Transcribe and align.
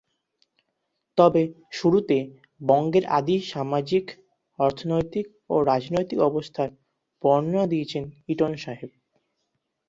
তবে 1.17 1.43
শুরুতে 1.71 2.17
বঙ্গের 2.61 3.05
আদি 3.17 3.37
সামাজিক, 3.51 4.05
অর্থনৈতিক 4.59 5.25
ও 5.49 5.55
রাজনৈতিক 5.65 6.19
অবস্থার 6.21 6.69
বর্ণনা 7.23 7.63
দিয়েছেন 7.67 8.03
ইটন 8.27 8.51
সাহেব। 8.55 8.91